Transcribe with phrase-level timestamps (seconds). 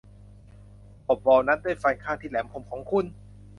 [1.07, 3.05] ขบวอลนัทด้วยฟันข้างที่แหลมคมของคุณ